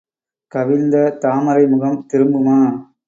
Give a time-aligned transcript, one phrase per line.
[0.51, 1.17] கவிழ்ந்த
[1.19, 2.59] தாமரை முகம் திரும்புமா?